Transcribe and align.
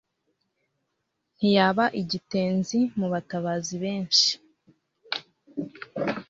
Ntiyaba 1.35 1.85
igitenzi 2.01 2.79
mu 2.97 3.07
batabazi 3.13 3.75
benshi 3.83 4.29